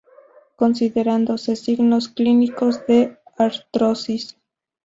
Considerándose 0.55 1.55
signos 1.55 2.09
clínicos 2.09 2.87
de 2.87 3.19
artrosis. 3.37 4.35